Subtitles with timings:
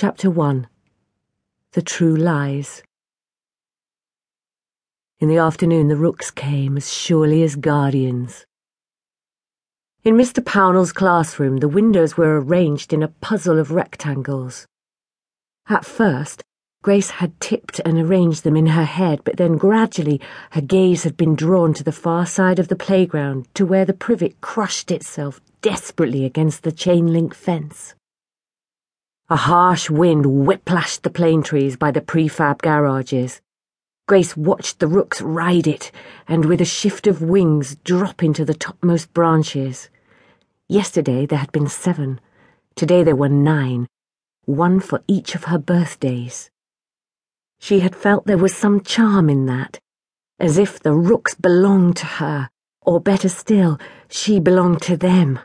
[0.00, 0.68] Chapter 1
[1.72, 2.84] The True Lies.
[5.18, 8.46] In the afternoon, the rooks came as surely as guardians.
[10.04, 10.38] In Mr.
[10.44, 14.68] Pownall's classroom, the windows were arranged in a puzzle of rectangles.
[15.68, 16.44] At first,
[16.84, 20.20] Grace had tipped and arranged them in her head, but then gradually
[20.52, 23.94] her gaze had been drawn to the far side of the playground, to where the
[23.94, 27.96] privet crushed itself desperately against the chain link fence.
[29.30, 33.42] A harsh wind whiplashed the plane trees by the prefab garages.
[34.06, 35.92] Grace watched the rooks ride it
[36.26, 39.90] and with a shift of wings drop into the topmost branches.
[40.66, 42.22] Yesterday there had been seven.
[42.74, 43.86] Today there were nine,
[44.46, 46.48] one for each of her birthdays.
[47.58, 49.78] She had felt there was some charm in that,
[50.40, 52.48] as if the rooks belonged to her,
[52.80, 55.38] or better still, she belonged to them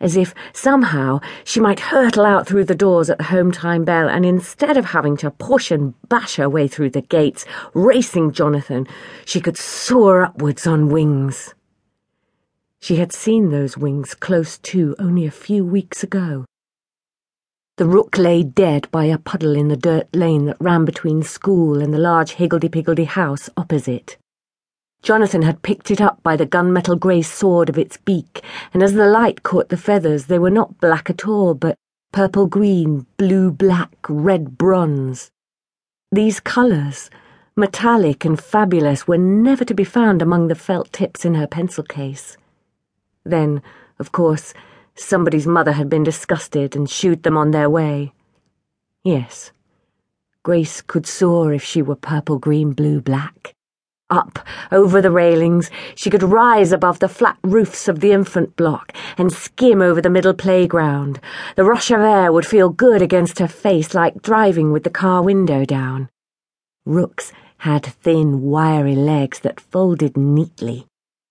[0.00, 4.08] as if somehow she might hurtle out through the doors at the home time bell,
[4.08, 8.86] and instead of having to push and bash her way through the gates, racing Jonathan,
[9.24, 11.54] she could soar upwards on wings.
[12.80, 16.44] She had seen those wings close to only a few weeks ago.
[17.76, 21.80] The rook lay dead by a puddle in the dirt lane that ran between school
[21.80, 24.16] and the large higgledy-piggledy house opposite.
[25.02, 28.94] Jonathan had picked it up by the gunmetal grey sword of its beak, and as
[28.94, 31.76] the light caught the feathers, they were not black at all, but
[32.12, 35.30] purple green, blue black, red bronze.
[36.10, 37.10] These colours,
[37.56, 41.84] metallic and fabulous, were never to be found among the felt tips in her pencil
[41.84, 42.36] case.
[43.24, 43.62] Then,
[43.98, 44.52] of course,
[44.94, 48.12] somebody's mother had been disgusted and shooed them on their way.
[49.04, 49.52] Yes,
[50.48, 53.54] Grace could soar if she were purple, green, blue, black.
[54.10, 54.38] Up,
[54.72, 59.30] over the railings, she could rise above the flat roofs of the infant block and
[59.30, 61.20] skim over the middle playground.
[61.56, 65.22] The rush of air would feel good against her face like driving with the car
[65.22, 66.08] window down.
[66.86, 70.86] Rooks had thin, wiry legs that folded neatly,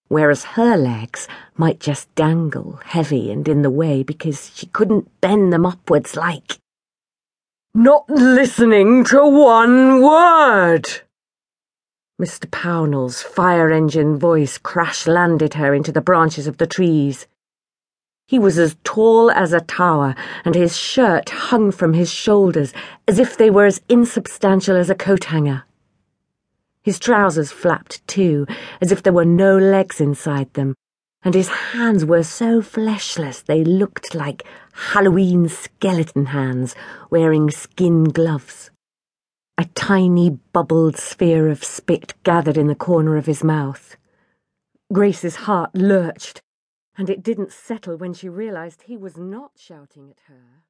[0.07, 5.51] whereas her legs might just dangle, heavy and in the way, because she couldn't bend
[5.51, 6.59] them upwards like.
[7.73, 11.06] Not listening to one word!
[12.19, 12.49] Mr.
[12.49, 17.27] Pownall's fire engine voice crash landed her into the branches of the trees.
[18.25, 22.73] He was as tall as a tower, and his shirt hung from his shoulders
[23.07, 25.65] as if they were as insubstantial as a coat hanger.
[26.81, 28.47] His trousers flapped too,
[28.81, 30.73] as if there were no legs inside them,
[31.21, 36.73] and his hands were so fleshless they looked like Halloween skeleton hands
[37.11, 38.71] wearing skin gloves.
[39.59, 43.97] A tiny bubbled sphere of spit gathered in the corner of his mouth.
[44.93, 46.41] Grace's heart lurched,
[46.95, 50.63] and it didn't settle when she realized he was not shouting at her.